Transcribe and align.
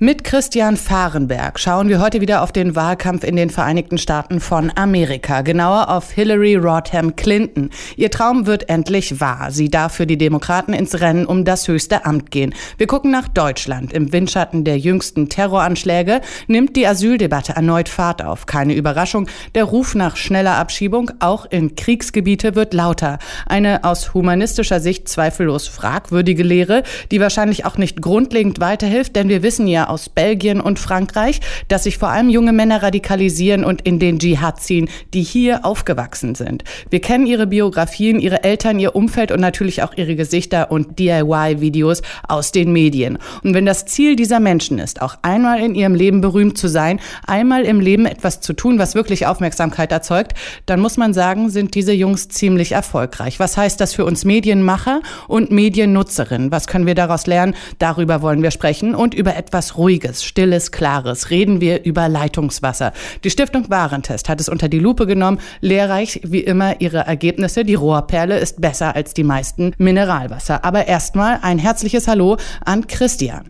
Mit 0.00 0.22
Christian 0.22 0.76
Fahrenberg 0.76 1.58
schauen 1.58 1.88
wir 1.88 2.00
heute 2.00 2.20
wieder 2.20 2.42
auf 2.42 2.52
den 2.52 2.76
Wahlkampf 2.76 3.24
in 3.24 3.34
den 3.34 3.50
Vereinigten 3.50 3.98
Staaten 3.98 4.38
von 4.38 4.70
Amerika, 4.76 5.40
genauer 5.40 5.88
auf 5.88 6.12
Hillary 6.12 6.54
Rodham 6.54 7.16
Clinton. 7.16 7.70
Ihr 7.96 8.08
Traum 8.08 8.46
wird 8.46 8.68
endlich 8.68 9.20
wahr. 9.20 9.50
Sie 9.50 9.70
darf 9.70 9.94
für 9.94 10.06
die 10.06 10.16
Demokraten 10.16 10.72
ins 10.72 11.00
Rennen 11.00 11.26
um 11.26 11.44
das 11.44 11.66
höchste 11.66 12.04
Amt 12.04 12.30
gehen. 12.30 12.54
Wir 12.76 12.86
gucken 12.86 13.10
nach 13.10 13.26
Deutschland. 13.26 13.92
Im 13.92 14.12
Windschatten 14.12 14.62
der 14.62 14.78
jüngsten 14.78 15.30
Terroranschläge 15.30 16.20
nimmt 16.46 16.76
die 16.76 16.86
Asyldebatte 16.86 17.56
erneut 17.56 17.88
Fahrt 17.88 18.22
auf. 18.22 18.46
Keine 18.46 18.74
Überraschung, 18.74 19.26
der 19.56 19.64
Ruf 19.64 19.96
nach 19.96 20.14
schneller 20.16 20.58
Abschiebung 20.58 21.10
auch 21.18 21.44
in 21.44 21.74
Kriegsgebiete 21.74 22.54
wird 22.54 22.72
lauter. 22.72 23.18
Eine 23.46 23.82
aus 23.82 24.14
humanistischer 24.14 24.78
Sicht 24.78 25.08
zweifellos 25.08 25.66
fragwürdige 25.66 26.44
Lehre, 26.44 26.84
die 27.10 27.18
wahrscheinlich 27.18 27.64
auch 27.64 27.78
nicht 27.78 28.00
grundlegend 28.00 28.60
weiterhilft, 28.60 29.16
denn 29.16 29.28
wir 29.28 29.42
wissen 29.42 29.66
ja 29.66 29.87
aus 29.88 30.08
Belgien 30.08 30.60
und 30.60 30.78
Frankreich, 30.78 31.40
dass 31.68 31.84
sich 31.84 31.98
vor 31.98 32.08
allem 32.08 32.28
junge 32.28 32.52
Männer 32.52 32.82
radikalisieren 32.82 33.64
und 33.64 33.82
in 33.82 33.98
den 33.98 34.18
Dschihad 34.18 34.60
ziehen, 34.60 34.88
die 35.14 35.22
hier 35.22 35.64
aufgewachsen 35.64 36.34
sind. 36.34 36.64
Wir 36.90 37.00
kennen 37.00 37.26
ihre 37.26 37.46
Biografien, 37.46 38.20
ihre 38.20 38.44
Eltern, 38.44 38.78
ihr 38.78 38.94
Umfeld 38.94 39.32
und 39.32 39.40
natürlich 39.40 39.82
auch 39.82 39.94
ihre 39.96 40.16
Gesichter 40.16 40.70
und 40.70 40.98
DIY-Videos 40.98 42.02
aus 42.26 42.52
den 42.52 42.72
Medien. 42.72 43.18
Und 43.42 43.54
wenn 43.54 43.66
das 43.66 43.86
Ziel 43.86 44.16
dieser 44.16 44.40
Menschen 44.40 44.78
ist, 44.78 45.02
auch 45.02 45.16
einmal 45.22 45.60
in 45.60 45.74
ihrem 45.74 45.94
Leben 45.94 46.20
berühmt 46.20 46.58
zu 46.58 46.68
sein, 46.68 47.00
einmal 47.26 47.64
im 47.64 47.80
Leben 47.80 48.06
etwas 48.06 48.40
zu 48.40 48.52
tun, 48.52 48.78
was 48.78 48.94
wirklich 48.94 49.26
Aufmerksamkeit 49.26 49.92
erzeugt, 49.92 50.34
dann 50.66 50.80
muss 50.80 50.96
man 50.96 51.14
sagen, 51.14 51.50
sind 51.50 51.74
diese 51.74 51.92
Jungs 51.92 52.28
ziemlich 52.28 52.72
erfolgreich. 52.72 53.40
Was 53.40 53.56
heißt 53.56 53.80
das 53.80 53.94
für 53.94 54.04
uns 54.04 54.24
Medienmacher 54.24 55.00
und 55.26 55.50
Mediennutzerinnen? 55.50 56.50
Was 56.50 56.66
können 56.66 56.86
wir 56.86 56.94
daraus 56.94 57.26
lernen? 57.26 57.54
Darüber 57.78 58.22
wollen 58.22 58.42
wir 58.42 58.50
sprechen 58.50 58.94
und 58.94 59.14
über 59.14 59.36
etwas 59.36 59.76
Ruhiges, 59.78 60.24
Stilles, 60.24 60.72
Klares 60.72 61.30
reden 61.30 61.60
wir 61.60 61.84
über 61.84 62.08
Leitungswasser. 62.08 62.92
Die 63.24 63.30
Stiftung 63.30 63.70
Warentest 63.70 64.28
hat 64.28 64.40
es 64.40 64.48
unter 64.48 64.68
die 64.68 64.80
Lupe 64.80 65.06
genommen. 65.06 65.38
Lehrreich 65.60 66.20
wie 66.24 66.40
immer 66.40 66.80
ihre 66.80 66.98
Ergebnisse. 66.98 67.64
Die 67.64 67.74
Rohrperle 67.74 68.38
ist 68.38 68.60
besser 68.60 68.94
als 68.96 69.14
die 69.14 69.24
meisten 69.24 69.72
Mineralwasser. 69.78 70.64
Aber 70.64 70.86
erstmal 70.86 71.38
ein 71.42 71.58
herzliches 71.58 72.08
Hallo 72.08 72.36
an 72.64 72.86
Christian. 72.86 73.48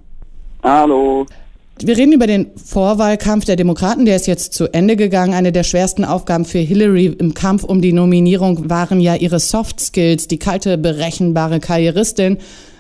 Hallo. 0.63 1.27
Wir 1.81 1.97
reden 1.97 2.13
über 2.13 2.27
den 2.27 2.51
Vorwahlkampf 2.57 3.45
der 3.45 3.55
Demokraten, 3.55 4.05
der 4.05 4.17
ist 4.17 4.27
jetzt 4.27 4.53
zu 4.53 4.67
Ende 4.73 4.97
gegangen. 4.97 5.33
Eine 5.33 5.53
der 5.53 5.63
schwersten 5.63 6.05
Aufgaben 6.05 6.45
für 6.45 6.59
Hillary 6.59 7.07
im 7.07 7.35
Kampf 7.35 7.63
um 7.63 7.81
die 7.81 7.93
Nominierung 7.93 8.69
waren 8.69 9.01
ja 9.01 9.15
ihre 9.15 9.39
Soft 9.39 9.79
Skills, 9.79 10.27
die 10.27 10.39
kalte, 10.39 10.77
berechenbare 10.77 11.61
Karrieristin 11.61 12.39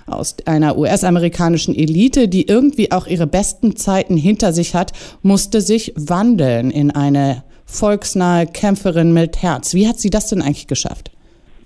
aus 0.08 0.36
einer 0.46 0.76
US-amerikanischen 0.76 1.74
Elite, 1.74 2.28
die 2.28 2.48
irgendwie 2.48 2.92
auch 2.92 3.06
ihre 3.06 3.26
besten 3.26 3.76
Zeiten 3.76 4.16
hinter 4.16 4.52
sich 4.52 4.74
hat, 4.74 4.92
musste 5.22 5.60
sich 5.60 5.92
wandeln 5.96 6.70
in 6.70 6.90
eine 6.90 7.44
volksnahe 7.66 8.46
Kämpferin 8.46 9.12
mit 9.12 9.42
Herz. 9.42 9.74
Wie 9.74 9.86
hat 9.86 9.98
sie 9.98 10.10
das 10.10 10.28
denn 10.28 10.42
eigentlich 10.42 10.66
geschafft? 10.66 11.10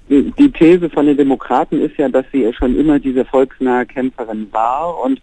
Die 0.08 0.50
These 0.50 0.90
von 0.90 1.06
den 1.06 1.16
Demokraten 1.16 1.80
ist 1.80 1.96
ja, 1.96 2.08
dass 2.08 2.26
sie 2.32 2.52
schon 2.52 2.78
immer 2.78 2.98
diese 2.98 3.24
volksnahe 3.24 3.86
Kämpferin 3.86 4.48
war 4.50 5.02
und 5.02 5.20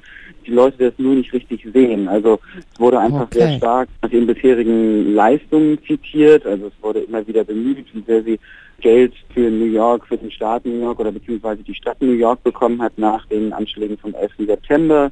die 0.50 0.56
Leute 0.56 0.78
das 0.78 0.94
nur 0.98 1.16
nicht 1.16 1.32
richtig 1.32 1.66
sehen. 1.74 2.08
Also 2.08 2.40
es 2.58 2.80
wurde 2.80 3.00
einfach 3.00 3.24
okay. 3.24 3.40
sehr 3.40 3.58
stark 3.58 3.90
nach 4.02 4.12
ihren 4.12 4.28
bisherigen 4.28 5.14
Leistungen 5.14 5.78
zitiert. 5.86 6.46
Also 6.46 6.68
es 6.68 6.74
wurde 6.82 7.02
immer 7.02 7.26
wieder 7.28 7.44
bemüht, 7.44 7.86
wie 7.94 8.02
sehr 8.02 8.24
sie 8.24 8.40
Geld 8.82 9.14
für 9.34 9.50
New 9.50 9.66
York, 9.66 10.08
für 10.08 10.18
den 10.18 10.32
Staat 10.32 10.66
New 10.66 10.82
York 10.82 11.00
oder 11.00 11.12
beziehungsweise 11.12 11.64
die 11.64 11.76
Stadt 11.76 12.02
New 12.02 12.14
York 12.14 12.44
bekommen 12.44 12.82
hat 12.82 12.98
nach 12.98 13.26
den 13.28 13.54
Anschlägen 13.54 13.98
vom 13.98 14.14
11. 14.16 14.32
September. 14.48 15.12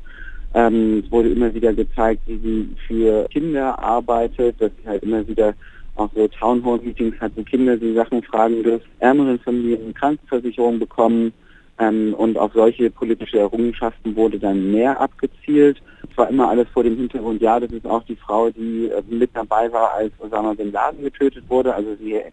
Ähm, 0.53 1.03
es 1.05 1.11
wurde 1.11 1.29
immer 1.29 1.53
wieder 1.53 1.73
gezeigt, 1.73 2.21
wie 2.25 2.37
sie 2.37 2.69
für 2.87 3.27
Kinder 3.29 3.77
arbeitet, 3.77 4.55
dass 4.59 4.71
sie 4.81 4.87
halt 4.87 5.03
immer 5.03 5.27
wieder 5.27 5.53
auch 5.95 6.09
so 6.15 6.27
Townhall-Meetings 6.27 7.19
hat, 7.19 7.31
wo 7.35 7.43
Kinder 7.43 7.77
sie 7.77 7.93
Sachen 7.93 8.23
fragen 8.23 8.63
dürfen, 8.63 8.87
ärmeren 8.99 9.39
Familien 9.39 9.93
Krankenversicherung 9.93 10.79
bekommen. 10.79 11.33
Ähm, 11.79 12.13
und 12.15 12.37
auf 12.37 12.53
solche 12.53 12.89
politische 12.89 13.39
Errungenschaften 13.39 14.15
wurde 14.15 14.39
dann 14.39 14.71
mehr 14.71 14.99
abgezielt. 14.99 15.81
Es 16.09 16.17
war 16.17 16.29
immer 16.29 16.49
alles 16.49 16.67
vor 16.73 16.83
dem 16.83 16.97
Hintergrund, 16.97 17.41
ja, 17.41 17.59
das 17.59 17.71
ist 17.71 17.85
auch 17.85 18.03
die 18.03 18.15
Frau, 18.15 18.49
die 18.49 18.89
äh, 18.89 19.03
mit 19.07 19.29
dabei 19.33 19.71
war, 19.71 19.93
als 19.93 20.11
Osama 20.19 20.53
Bin 20.53 20.71
Laden 20.71 21.03
getötet 21.03 21.43
wurde. 21.47 21.75
Also 21.75 21.95
sie 21.95 22.13
äh, 22.13 22.31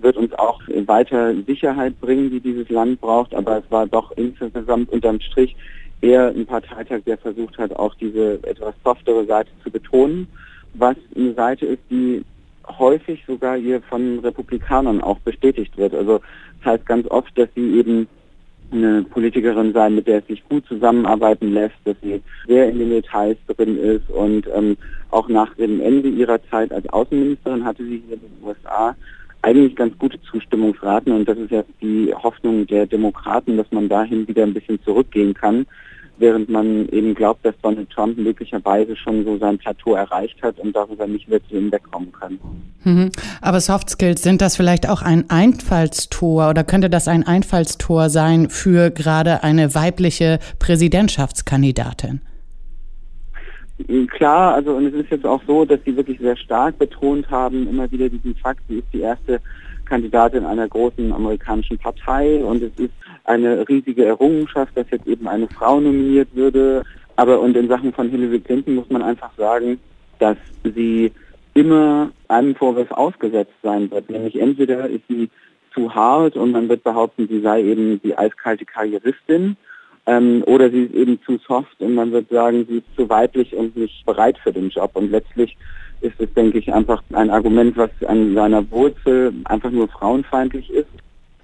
wird 0.00 0.16
uns 0.16 0.32
auch 0.34 0.60
weiter 0.86 1.34
Sicherheit 1.46 2.00
bringen, 2.00 2.30
die 2.30 2.40
dieses 2.40 2.70
Land 2.70 3.00
braucht. 3.00 3.34
Aber 3.34 3.58
es 3.58 3.70
war 3.70 3.86
doch 3.86 4.12
insgesamt 4.12 4.90
unterm 4.90 5.20
Strich 5.20 5.54
eher 6.00 6.28
ein 6.28 6.46
Parteitag, 6.46 7.00
der 7.04 7.18
versucht 7.18 7.58
hat, 7.58 7.74
auch 7.76 7.94
diese 7.96 8.34
etwas 8.44 8.74
softere 8.82 9.26
Seite 9.26 9.50
zu 9.62 9.70
betonen. 9.70 10.26
Was 10.74 10.96
eine 11.14 11.34
Seite 11.34 11.66
ist, 11.66 11.82
die 11.90 12.24
häufig 12.78 13.22
sogar 13.26 13.56
hier 13.56 13.82
von 13.82 14.20
Republikanern 14.20 15.00
auch 15.00 15.18
bestätigt 15.18 15.76
wird. 15.76 15.94
Also 15.94 16.20
das 16.58 16.72
heißt 16.72 16.86
ganz 16.86 17.06
oft, 17.10 17.36
dass 17.36 17.48
sie 17.54 17.78
eben 17.78 18.08
eine 18.72 19.02
Politikerin 19.02 19.72
sein, 19.72 19.94
mit 19.94 20.06
der 20.06 20.18
es 20.18 20.26
sich 20.26 20.42
gut 20.48 20.66
zusammenarbeiten 20.66 21.52
lässt, 21.52 21.76
dass 21.84 21.96
sie 22.02 22.22
sehr 22.46 22.68
in 22.68 22.78
den 22.78 22.90
Details 22.90 23.36
drin 23.46 23.78
ist 23.78 24.08
und 24.10 24.46
ähm, 24.54 24.76
auch 25.10 25.28
nach 25.28 25.54
dem 25.54 25.80
Ende 25.80 26.08
ihrer 26.08 26.42
Zeit 26.50 26.72
als 26.72 26.88
Außenministerin 26.88 27.64
hatte 27.64 27.84
sie 27.84 28.02
hier 28.06 28.14
in 28.14 28.20
den 28.20 28.46
USA 28.46 28.94
eigentlich 29.42 29.74
ganz 29.74 29.96
gute 29.98 30.20
Zustimmungsraten 30.22 31.12
und 31.12 31.28
das 31.28 31.38
ist 31.38 31.50
ja 31.50 31.64
die 31.80 32.12
Hoffnung 32.14 32.66
der 32.66 32.86
Demokraten, 32.86 33.56
dass 33.56 33.70
man 33.72 33.88
dahin 33.88 34.28
wieder 34.28 34.42
ein 34.42 34.54
bisschen 34.54 34.80
zurückgehen 34.82 35.34
kann 35.34 35.66
während 36.20 36.48
man 36.48 36.88
eben 36.90 37.14
glaubt, 37.14 37.44
dass 37.44 37.54
Donald 37.62 37.90
Trump 37.90 38.18
möglicherweise 38.18 38.94
schon 38.94 39.24
so 39.24 39.38
sein 39.38 39.58
Plateau 39.58 39.94
erreicht 39.94 40.40
hat 40.42 40.58
und 40.58 40.76
darüber 40.76 41.06
nicht 41.06 41.28
mehr 41.28 41.40
zu 41.48 41.56
ihm 41.56 41.72
wegkommen 41.72 42.12
kann. 42.12 42.38
Mhm. 42.84 43.10
Aber 43.40 43.60
Soft 43.60 43.90
Skills, 43.90 44.22
sind 44.22 44.40
das 44.40 44.56
vielleicht 44.56 44.88
auch 44.88 45.02
ein 45.02 45.28
Einfallstor 45.30 46.50
oder 46.50 46.62
könnte 46.62 46.90
das 46.90 47.08
ein 47.08 47.26
Einfallstor 47.26 48.10
sein 48.10 48.50
für 48.50 48.90
gerade 48.90 49.42
eine 49.42 49.74
weibliche 49.74 50.38
Präsidentschaftskandidatin? 50.58 52.20
Klar, 54.08 54.54
also 54.54 54.72
und 54.72 54.86
es 54.86 54.94
ist 54.94 55.10
jetzt 55.10 55.24
auch 55.24 55.40
so, 55.46 55.64
dass 55.64 55.80
sie 55.86 55.96
wirklich 55.96 56.18
sehr 56.18 56.36
stark 56.36 56.78
betont 56.78 57.30
haben, 57.30 57.66
immer 57.66 57.90
wieder 57.90 58.10
diesen 58.10 58.34
Fakt, 58.36 58.60
sie 58.68 58.78
ist 58.80 58.88
die 58.92 59.00
erste 59.00 59.40
Kandidatin 59.86 60.44
einer 60.44 60.68
großen 60.68 61.12
amerikanischen 61.12 61.78
Partei 61.78 62.44
und 62.44 62.62
es 62.62 62.72
ist 62.78 62.92
eine 63.30 63.68
riesige 63.68 64.04
Errungenschaft, 64.04 64.76
dass 64.76 64.90
jetzt 64.90 65.06
eben 65.06 65.28
eine 65.28 65.48
Frau 65.48 65.80
nominiert 65.80 66.28
würde. 66.34 66.82
Aber 67.16 67.40
und 67.40 67.56
in 67.56 67.68
Sachen 67.68 67.92
von 67.92 68.08
Hillary 68.08 68.40
Clinton 68.40 68.74
muss 68.74 68.90
man 68.90 69.02
einfach 69.02 69.30
sagen, 69.36 69.78
dass 70.18 70.36
sie 70.64 71.12
immer 71.54 72.10
einem 72.28 72.54
Vorwurf 72.54 72.90
ausgesetzt 72.90 73.54
sein 73.62 73.90
wird. 73.90 74.10
Nämlich 74.10 74.38
entweder 74.40 74.88
ist 74.88 75.04
sie 75.08 75.30
zu 75.74 75.94
hart 75.94 76.36
und 76.36 76.50
man 76.50 76.68
wird 76.68 76.82
behaupten, 76.82 77.28
sie 77.28 77.40
sei 77.40 77.62
eben 77.62 78.00
die 78.02 78.16
eiskalte 78.16 78.64
Karrieristin 78.64 79.56
ähm, 80.06 80.42
oder 80.46 80.70
sie 80.70 80.84
ist 80.84 80.94
eben 80.94 81.20
zu 81.24 81.38
soft 81.46 81.80
und 81.80 81.94
man 81.94 82.10
wird 82.12 82.28
sagen, 82.30 82.66
sie 82.68 82.78
ist 82.78 82.96
zu 82.96 83.08
weiblich 83.08 83.54
und 83.54 83.76
nicht 83.76 84.04
bereit 84.06 84.38
für 84.38 84.52
den 84.52 84.70
Job. 84.70 84.90
Und 84.94 85.10
letztlich 85.10 85.56
ist 86.00 86.18
es, 86.18 86.32
denke 86.34 86.58
ich, 86.58 86.72
einfach 86.72 87.02
ein 87.12 87.30
Argument, 87.30 87.76
was 87.76 87.90
an 88.06 88.34
seiner 88.34 88.68
Wurzel 88.70 89.32
einfach 89.44 89.70
nur 89.70 89.88
frauenfeindlich 89.88 90.70
ist. 90.70 90.88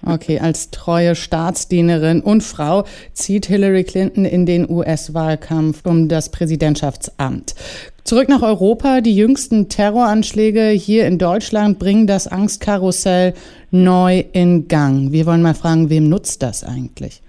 Okay, 0.05 0.39
als 0.39 0.71
treue 0.71 1.15
Staatsdienerin 1.15 2.21
und 2.21 2.41
Frau 2.43 2.85
zieht 3.13 3.47
Hillary 3.47 3.83
Clinton 3.83 4.25
in 4.25 4.45
den 4.45 4.69
US-Wahlkampf 4.69 5.85
um 5.85 6.07
das 6.07 6.31
Präsidentschaftsamt. 6.31 7.55
Zurück 8.03 8.29
nach 8.29 8.41
Europa. 8.41 9.01
Die 9.01 9.15
jüngsten 9.15 9.67
Terroranschläge 9.67 10.69
hier 10.69 11.07
in 11.07 11.17
Deutschland 11.17 11.77
bringen 11.77 12.07
das 12.07 12.27
Angstkarussell 12.27 13.33
neu 13.71 14.23
in 14.31 14.67
Gang. 14.69 15.11
Wir 15.11 15.25
wollen 15.25 15.41
mal 15.41 15.55
fragen, 15.55 15.89
wem 15.89 16.07
nutzt 16.07 16.41
das 16.41 16.63
eigentlich? 16.63 17.21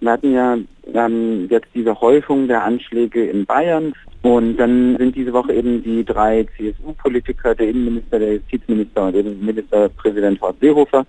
Wir 0.00 0.12
hatten 0.12 0.32
ja 0.32 0.58
ähm, 0.94 1.48
jetzt 1.50 1.68
diese 1.74 2.00
Häufung 2.00 2.46
der 2.46 2.62
Anschläge 2.62 3.24
in 3.24 3.46
Bayern. 3.46 3.94
Und 4.22 4.56
dann 4.56 4.96
sind 4.98 5.16
diese 5.16 5.32
Woche 5.32 5.52
eben 5.52 5.82
die 5.82 6.04
drei 6.04 6.46
CSU-Politiker, 6.56 7.56
der 7.56 7.68
Innenminister, 7.68 8.20
der 8.20 8.34
Justizminister 8.34 9.06
und 9.06 9.14
der 9.14 9.24
Ministerpräsident 9.24 10.40
Horst 10.40 10.60
Seehofer 10.60 11.04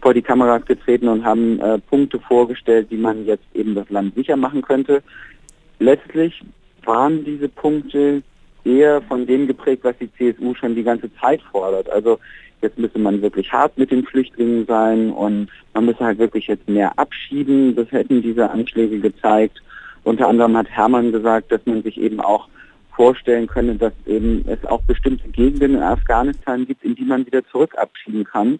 vor 0.00 0.14
die 0.14 0.22
Kameras 0.22 0.64
getreten 0.66 1.08
und 1.08 1.24
haben 1.24 1.58
äh, 1.60 1.78
Punkte 1.78 2.20
vorgestellt, 2.20 2.88
wie 2.90 2.98
man 2.98 3.24
jetzt 3.24 3.46
eben 3.54 3.74
das 3.74 3.88
Land 3.90 4.14
sicher 4.14 4.36
machen 4.36 4.62
könnte. 4.62 5.02
Letztlich 5.78 6.42
waren 6.84 7.24
diese 7.24 7.48
Punkte 7.48 8.22
eher 8.64 9.00
von 9.02 9.26
dem 9.26 9.46
geprägt, 9.46 9.84
was 9.84 9.96
die 9.98 10.12
CSU 10.12 10.54
schon 10.54 10.74
die 10.74 10.82
ganze 10.82 11.12
Zeit 11.16 11.40
fordert. 11.50 11.88
Also 11.88 12.18
jetzt 12.60 12.78
müsse 12.78 12.98
man 12.98 13.22
wirklich 13.22 13.50
hart 13.52 13.76
mit 13.78 13.90
den 13.90 14.04
Flüchtlingen 14.04 14.66
sein 14.66 15.10
und 15.10 15.48
man 15.74 15.86
müsse 15.86 16.00
halt 16.00 16.18
wirklich 16.18 16.46
jetzt 16.46 16.68
mehr 16.68 16.98
abschieben. 16.98 17.74
Das 17.74 17.90
hätten 17.92 18.22
diese 18.22 18.50
Anschläge 18.50 18.98
gezeigt. 18.98 19.62
Unter 20.04 20.28
anderem 20.28 20.56
hat 20.56 20.68
Hermann 20.68 21.12
gesagt, 21.12 21.50
dass 21.50 21.64
man 21.66 21.82
sich 21.82 22.00
eben 22.00 22.20
auch 22.20 22.48
vorstellen 22.98 23.46
könne, 23.46 23.76
dass 23.76 23.92
eben 24.06 24.44
es 24.48 24.64
auch 24.64 24.82
bestimmte 24.82 25.28
Gegenden 25.28 25.76
in 25.76 25.82
Afghanistan 25.82 26.66
gibt, 26.66 26.82
in 26.82 26.96
die 26.96 27.04
man 27.04 27.24
wieder 27.24 27.46
zurück 27.46 27.78
abschieben 27.78 28.24
kann. 28.24 28.58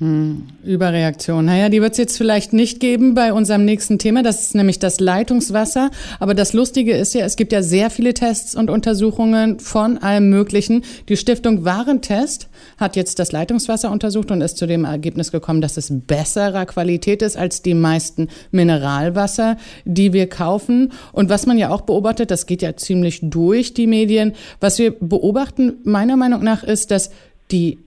Hm, 0.00 0.44
Überreaktion. 0.62 1.46
Naja, 1.46 1.68
die 1.68 1.82
wird 1.82 1.92
es 1.92 1.98
jetzt 1.98 2.16
vielleicht 2.16 2.52
nicht 2.52 2.78
geben 2.78 3.14
bei 3.14 3.32
unserem 3.32 3.64
nächsten 3.64 3.98
Thema. 3.98 4.22
Das 4.22 4.42
ist 4.42 4.54
nämlich 4.54 4.78
das 4.78 5.00
Leitungswasser. 5.00 5.90
Aber 6.20 6.34
das 6.34 6.52
Lustige 6.52 6.96
ist 6.96 7.14
ja, 7.14 7.24
es 7.24 7.34
gibt 7.34 7.50
ja 7.50 7.62
sehr 7.62 7.90
viele 7.90 8.14
Tests 8.14 8.54
und 8.54 8.70
Untersuchungen 8.70 9.58
von 9.58 9.98
allem 9.98 10.30
Möglichen. 10.30 10.84
Die 11.08 11.16
Stiftung 11.16 11.64
Warentest 11.64 12.48
hat 12.76 12.94
jetzt 12.94 13.18
das 13.18 13.32
Leitungswasser 13.32 13.90
untersucht 13.90 14.30
und 14.30 14.40
ist 14.40 14.56
zu 14.56 14.66
dem 14.68 14.84
Ergebnis 14.84 15.32
gekommen, 15.32 15.60
dass 15.60 15.76
es 15.76 15.88
besserer 15.90 16.64
Qualität 16.66 17.20
ist 17.20 17.36
als 17.36 17.62
die 17.62 17.74
meisten 17.74 18.28
Mineralwasser, 18.52 19.56
die 19.84 20.12
wir 20.12 20.28
kaufen. 20.28 20.92
Und 21.10 21.28
was 21.28 21.44
man 21.46 21.58
ja 21.58 21.70
auch 21.70 21.80
beobachtet, 21.80 22.30
das 22.30 22.46
geht 22.46 22.62
ja 22.62 22.76
ziemlich 22.76 23.18
durch 23.24 23.74
die 23.74 23.88
Medien. 23.88 24.34
Was 24.60 24.78
wir 24.78 24.92
beobachten, 24.92 25.78
meiner 25.82 26.16
Meinung 26.16 26.44
nach, 26.44 26.62
ist, 26.62 26.92
dass 26.92 27.10
die 27.50 27.78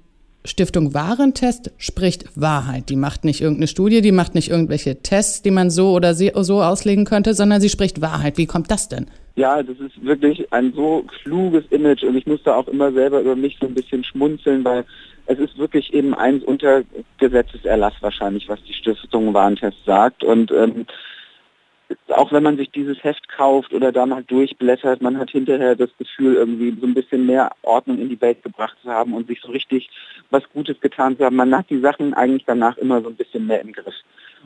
Stiftung 0.43 0.93
Warentest 0.93 1.71
spricht 1.77 2.25
Wahrheit. 2.35 2.89
Die 2.89 2.95
macht 2.95 3.25
nicht 3.25 3.41
irgendeine 3.41 3.67
Studie, 3.67 4.01
die 4.01 4.11
macht 4.11 4.33
nicht 4.33 4.49
irgendwelche 4.49 5.01
Tests, 5.01 5.41
die 5.41 5.51
man 5.51 5.69
so 5.69 5.91
oder 5.91 6.15
so 6.15 6.61
auslegen 6.61 7.05
könnte, 7.05 7.33
sondern 7.33 7.61
sie 7.61 7.69
spricht 7.69 8.01
Wahrheit. 8.01 8.37
Wie 8.37 8.47
kommt 8.47 8.71
das 8.71 8.89
denn? 8.89 9.07
Ja, 9.35 9.61
das 9.63 9.79
ist 9.79 10.03
wirklich 10.03 10.51
ein 10.51 10.73
so 10.73 11.05
kluges 11.23 11.63
Image 11.69 12.03
und 12.03 12.15
ich 12.15 12.25
musste 12.25 12.55
auch 12.55 12.67
immer 12.67 12.91
selber 12.91 13.21
über 13.21 13.35
mich 13.35 13.57
so 13.59 13.67
ein 13.67 13.73
bisschen 13.73 14.03
schmunzeln, 14.03 14.65
weil 14.65 14.83
es 15.27 15.39
ist 15.39 15.57
wirklich 15.57 15.93
eben 15.93 16.13
eins 16.13 16.43
unter 16.43 16.81
Gesetzeserlass 17.17 17.93
wahrscheinlich, 18.01 18.49
was 18.49 18.61
die 18.63 18.73
Stiftung 18.73 19.33
Warentest 19.33 19.77
sagt 19.85 20.23
und 20.23 20.51
ähm, 20.51 20.85
auch 22.09 22.31
wenn 22.31 22.43
man 22.43 22.57
sich 22.57 22.71
dieses 22.71 23.03
Heft 23.03 23.27
kauft 23.29 23.73
oder 23.73 23.91
da 23.91 24.05
mal 24.05 24.23
durchblättert, 24.23 25.01
man 25.01 25.17
hat 25.17 25.31
hinterher 25.31 25.75
das 25.75 25.89
Gefühl, 25.97 26.35
irgendwie 26.35 26.75
so 26.79 26.85
ein 26.85 26.93
bisschen 26.93 27.25
mehr 27.25 27.51
Ordnung 27.61 27.99
in 27.99 28.09
die 28.09 28.21
Welt 28.21 28.43
gebracht 28.43 28.77
zu 28.83 28.89
haben 28.89 29.13
und 29.13 29.27
sich 29.27 29.41
so 29.41 29.51
richtig 29.51 29.89
was 30.29 30.43
Gutes 30.53 30.79
getan 30.79 31.17
zu 31.17 31.25
haben. 31.25 31.35
Man 31.35 31.55
hat 31.55 31.69
die 31.69 31.79
Sachen 31.79 32.13
eigentlich 32.13 32.45
danach 32.45 32.77
immer 32.77 33.01
so 33.01 33.09
ein 33.09 33.15
bisschen 33.15 33.47
mehr 33.47 33.61
im 33.61 33.73
Griff. 33.73 33.95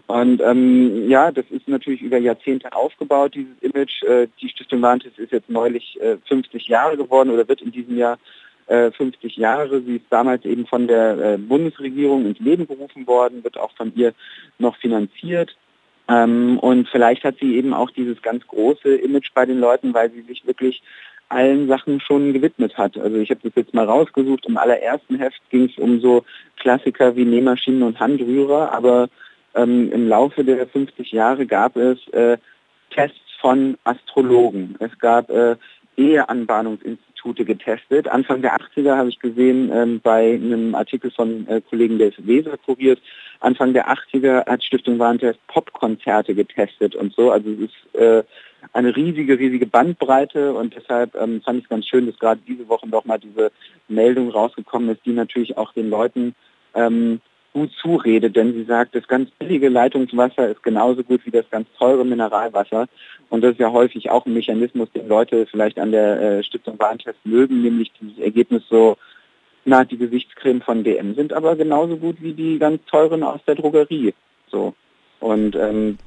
Und 0.08 0.42
ähm, 0.42 1.10
ja, 1.10 1.32
das 1.32 1.46
ist 1.50 1.68
natürlich 1.68 2.02
über 2.02 2.18
Jahrzehnte 2.18 2.74
aufgebaut, 2.74 3.34
dieses 3.34 3.58
Image. 3.62 4.04
Äh, 4.04 4.28
die 4.40 4.50
Stiftung 4.50 4.82
Warentest 4.82 5.18
ist 5.18 5.32
jetzt 5.32 5.50
neulich 5.50 6.00
äh, 6.00 6.18
50 6.28 6.68
Jahre 6.68 6.96
geworden 6.96 7.32
oder 7.32 7.48
wird 7.48 7.62
in 7.62 7.72
diesem 7.72 7.98
Jahr 7.98 8.20
äh, 8.68 8.92
50 8.92 9.36
Jahre. 9.38 9.82
Sie 9.82 9.98
ist 9.98 10.06
damals 10.10 10.46
eben 10.46 10.68
von 10.68 10.88
der 10.88 11.18
äh, 11.18 11.38
Bundesregierung 11.38 12.26
ins 12.26 12.40
Leben 12.40 12.68
gerufen 12.68 13.08
worden, 13.08 13.44
wird 13.44 13.58
auch 13.58 13.72
von 13.76 13.94
ihr 13.96 14.14
noch 14.60 14.76
finanziert. 14.78 15.56
Ähm, 16.08 16.60
und 16.60 16.88
vielleicht 16.90 17.24
hat 17.24 17.38
sie 17.40 17.56
eben 17.56 17.74
auch 17.74 17.90
dieses 17.92 18.22
ganz 18.22 18.46
große 18.48 18.96
Image 18.96 19.32
bei 19.34 19.46
den 19.46 19.60
Leuten, 19.60 19.94
weil 19.94 20.12
sie 20.12 20.22
sich 20.22 20.46
wirklich 20.46 20.82
allen 21.30 21.68
Sachen 21.68 22.00
schon 22.00 22.34
gewidmet 22.34 22.78
hat. 22.78 22.98
Also 22.98 23.18
ich 23.18 23.30
habe 23.32 23.42
das 23.44 23.54
jetzt 23.56 23.74
mal 23.74 23.86
rausgesucht. 23.86 24.46
Im 24.46 24.58
allerersten 24.58 25.18
Heft 25.18 25.42
ging 25.50 25.66
es 25.66 25.78
um 25.78 26.00
so 26.00 26.24
Klassiker 26.58 27.16
wie 27.16 27.26
Nähmaschinen 27.26 27.84
und 27.84 28.00
Handrührer, 28.00 28.72
aber 28.72 29.10
ähm, 29.56 29.92
im 29.92 30.08
Laufe 30.08 30.44
der 30.44 30.68
50 30.68 31.12
Jahre 31.12 31.46
gab 31.46 31.76
es 31.76 32.08
äh, 32.10 32.38
Tests 32.92 33.18
von 33.42 33.78
Astrologen. 33.84 34.76
Es 34.80 34.98
gab 35.00 35.30
äh, 35.30 35.56
getestet. 37.34 38.08
Anfang 38.08 38.42
der 38.42 38.56
80er 38.56 38.96
habe 38.96 39.10
ich 39.10 39.20
gesehen 39.20 39.72
ähm, 39.74 40.00
bei 40.02 40.36
einem 40.36 40.76
Artikel 40.76 41.12
von 41.12 41.48
äh, 41.48 41.62
Kollegen 41.62 41.98
des 41.98 42.14
Weser 42.18 42.58
kuriert. 42.58 43.02
Anfang 43.40 43.74
der 43.74 43.90
80er 43.90 44.46
hat 44.46 44.64
Stiftung 44.64 45.00
Warentest 45.00 45.40
Popkonzerte 45.48 46.36
getestet 46.36 46.96
und 46.96 47.14
so. 47.14 47.32
Also 47.32 47.50
es 47.52 47.60
ist 47.60 48.00
äh, 48.00 48.24
eine 48.74 48.96
riesige, 48.96 49.38
riesige 49.40 49.66
Bandbreite 49.66 50.54
und 50.54 50.76
deshalb 50.76 51.16
ähm, 51.16 51.42
fand 51.42 51.60
ich 51.60 51.66
es 51.66 51.70
ganz 51.70 51.88
schön, 51.88 52.06
dass 52.06 52.20
gerade 52.20 52.42
diese 52.48 52.68
Woche 52.68 52.88
doch 52.88 53.06
mal 53.06 53.20
diese 53.20 53.52
Meldung 53.88 54.30
rausgekommen 54.30 54.90
ist, 54.90 55.06
die 55.06 55.14
natürlich 55.14 55.58
auch 55.58 55.74
den 55.74 55.90
Leuten 55.90 56.36
ähm, 56.74 57.22
gut 57.56 57.72
zuredet, 57.82 58.36
denn 58.36 58.54
sie 58.54 58.66
sagt, 58.66 58.96
das 58.96 59.08
ganz 59.08 59.32
billige 59.32 59.70
Leitungswasser 59.70 60.50
ist 60.50 60.62
genauso 60.62 61.04
gut 61.04 61.26
wie 61.26 61.32
das 61.32 61.50
ganz 61.50 61.68
teure 61.80 62.04
Mineralwasser. 62.04 62.88
Und 63.30 63.46
das 63.46 63.54
ist 63.54 63.62
ja 63.62 63.72
häufig 63.72 64.10
auch 64.10 64.26
ein 64.26 64.34
Mechanismus, 64.34 64.92
den 64.92 65.08
Leute 65.08 65.46
vielleicht 65.46 65.80
an 65.80 65.94
der 65.94 66.22
äh, 66.22 66.44
Stiftung 66.44 66.78
Warentest 66.78 67.18
mögen, 67.24 67.62
nämlich 67.62 67.94
dieses 68.00 68.20
Ergebnis 68.20 68.64
so, 68.70 68.98
na, 69.64 69.86
die 69.86 69.98
Gesichtscreme 69.98 70.62
von 70.62 70.84
DM 70.84 71.16
sind 71.16 71.32
aber 71.32 71.56
genauso 71.56 71.96
gut 71.96 72.18
wie 72.20 72.34
die 72.34 72.60
ganz 72.60 72.84
teuren 72.88 73.24
aus 73.24 73.40
der 73.48 73.56
Drogerie. 73.56 74.14
So. 74.52 74.74
Und 75.22 75.56
ähm, 75.56 75.98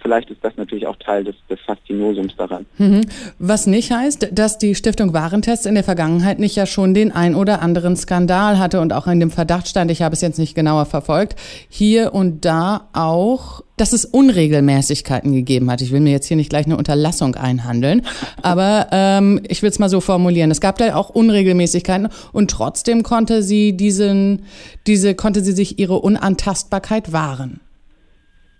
vielleicht 0.00 0.30
ist 0.30 0.42
das 0.42 0.56
natürlich 0.56 0.86
auch 0.86 0.96
Teil 0.96 1.24
des, 1.24 1.34
des 1.48 1.60
Faszinosums 1.60 2.34
daran. 2.36 2.66
Mhm. 2.78 3.02
Was 3.38 3.66
nicht 3.66 3.90
heißt, 3.90 4.28
dass 4.32 4.58
die 4.58 4.74
Stiftung 4.74 5.12
Warentest 5.12 5.66
in 5.66 5.74
der 5.74 5.84
Vergangenheit 5.84 6.38
nicht 6.38 6.56
ja 6.56 6.66
schon 6.66 6.94
den 6.94 7.12
ein 7.12 7.34
oder 7.34 7.62
anderen 7.62 7.96
Skandal 7.96 8.58
hatte 8.58 8.80
und 8.80 8.92
auch 8.92 9.06
in 9.06 9.20
dem 9.20 9.30
Verdacht 9.30 9.68
stand, 9.68 9.90
ich 9.90 10.02
habe 10.02 10.14
es 10.14 10.20
jetzt 10.20 10.38
nicht 10.38 10.54
genauer 10.54 10.86
verfolgt, 10.86 11.36
hier 11.68 12.14
und 12.14 12.44
da 12.44 12.88
auch, 12.92 13.62
dass 13.76 13.92
es 13.92 14.04
Unregelmäßigkeiten 14.04 15.32
gegeben 15.32 15.70
hat. 15.70 15.80
Ich 15.80 15.90
will 15.90 16.00
mir 16.00 16.12
jetzt 16.12 16.26
hier 16.26 16.36
nicht 16.36 16.50
gleich 16.50 16.66
eine 16.66 16.76
Unterlassung 16.76 17.34
einhandeln, 17.34 18.02
aber 18.42 18.88
ähm, 18.92 19.40
ich 19.48 19.62
will 19.62 19.70
es 19.70 19.78
mal 19.78 19.88
so 19.88 20.00
formulieren. 20.00 20.50
Es 20.50 20.60
gab 20.60 20.78
da 20.78 20.94
auch 20.94 21.10
Unregelmäßigkeiten 21.10 22.08
und 22.32 22.50
trotzdem 22.50 23.02
konnte 23.02 23.42
sie 23.42 23.76
diesen, 23.76 24.42
diese, 24.86 25.14
konnte 25.14 25.42
sie 25.42 25.52
sich 25.52 25.78
ihre 25.78 26.00
Unantastbarkeit 26.00 27.12
wahren. 27.12 27.60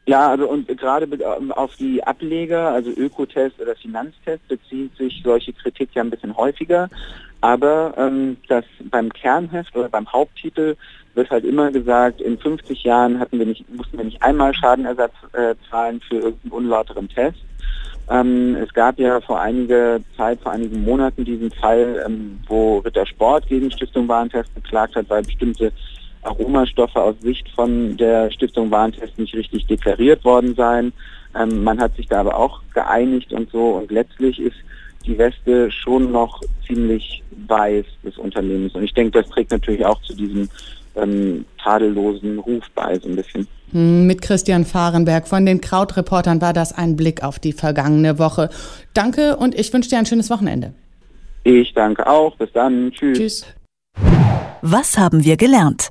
Ja, 0.06 0.30
also 0.30 0.48
und 0.48 0.66
gerade 0.66 1.06
ähm, 1.06 1.52
auf 1.52 1.76
die 1.76 2.02
Ableger, 2.02 2.70
also 2.70 2.90
Ökotest 2.90 3.60
oder 3.60 3.76
Finanztest, 3.76 4.46
bezieht 4.48 4.96
sich 4.96 5.20
solche 5.22 5.52
Kritik 5.52 5.90
ja 5.94 6.02
ein 6.02 6.10
bisschen 6.10 6.36
häufiger. 6.36 6.88
Aber 7.42 7.94
ähm, 7.96 8.36
das 8.48 8.64
beim 8.90 9.10
Kernheft 9.12 9.74
oder 9.76 9.88
beim 9.88 10.10
Haupttitel 10.12 10.76
wird 11.14 11.30
halt 11.30 11.44
immer 11.44 11.70
gesagt, 11.70 12.20
in 12.20 12.38
50 12.38 12.82
Jahren 12.84 13.18
hatten 13.18 13.38
wir 13.38 13.46
nicht, 13.46 13.68
mussten 13.74 13.98
wir 13.98 14.04
nicht 14.04 14.22
einmal 14.22 14.54
Schadenersatz 14.54 15.14
äh, 15.32 15.54
zahlen 15.70 16.00
für 16.06 16.16
irgendeinen 16.16 16.52
unlauteren 16.52 17.08
Test. 17.08 17.38
Ähm, 18.10 18.56
es 18.56 18.72
gab 18.74 18.98
ja 18.98 19.20
vor 19.20 19.40
einiger 19.40 20.00
Zeit, 20.16 20.40
vor 20.40 20.52
einigen 20.52 20.82
Monaten 20.82 21.24
diesen 21.24 21.50
Fall, 21.50 22.02
ähm, 22.06 22.40
wo 22.46 22.78
Ritter 22.78 23.06
Sport 23.06 23.46
gegen 23.46 23.70
Stiftung 23.70 24.08
Warentest 24.08 24.54
geklagt 24.54 24.96
hat, 24.96 25.08
weil 25.08 25.22
bestimmte 25.22 25.72
Aromastoffe 26.22 26.96
aus 26.96 27.16
Sicht 27.22 27.48
von 27.50 27.96
der 27.96 28.30
Stiftung 28.30 28.70
Warentest 28.70 29.18
nicht 29.18 29.34
richtig 29.34 29.66
deklariert 29.66 30.24
worden 30.24 30.54
seien. 30.54 30.92
Ähm, 31.38 31.62
man 31.64 31.80
hat 31.80 31.96
sich 31.96 32.08
da 32.08 32.20
aber 32.20 32.36
auch 32.36 32.60
geeinigt 32.74 33.32
und 33.32 33.50
so 33.50 33.70
und 33.76 33.90
letztlich 33.90 34.40
ist 34.40 34.56
die 35.06 35.16
Weste 35.16 35.70
schon 35.70 36.12
noch 36.12 36.40
ziemlich 36.66 37.22
weiß 37.48 37.86
des 38.04 38.18
Unternehmens. 38.18 38.74
Und 38.74 38.84
ich 38.84 38.92
denke, 38.92 39.22
das 39.22 39.30
trägt 39.30 39.50
natürlich 39.50 39.84
auch 39.84 40.00
zu 40.02 40.14
diesem 40.14 40.48
ähm, 40.96 41.44
tadellosen 41.62 42.38
Ruf 42.38 42.64
bei 42.74 42.98
so 42.98 43.08
ein 43.08 43.16
bisschen. 43.16 43.46
Hm, 43.72 44.06
mit 44.06 44.20
Christian 44.20 44.64
Fahrenberg 44.64 45.28
von 45.28 45.46
den 45.46 45.60
Krautreportern 45.60 46.40
war 46.40 46.52
das 46.52 46.72
ein 46.72 46.96
Blick 46.96 47.22
auf 47.22 47.38
die 47.38 47.52
vergangene 47.52 48.18
Woche. 48.18 48.50
Danke 48.94 49.36
und 49.36 49.58
ich 49.58 49.72
wünsche 49.72 49.88
dir 49.88 49.98
ein 49.98 50.06
schönes 50.06 50.30
Wochenende. 50.30 50.74
Ich 51.44 51.72
danke 51.72 52.06
auch. 52.06 52.36
Bis 52.36 52.52
dann. 52.52 52.92
Tschüss. 52.92 53.18
Tschüss. 53.18 53.46
Was 54.62 54.98
haben 54.98 55.24
wir 55.24 55.36
gelernt? 55.36 55.90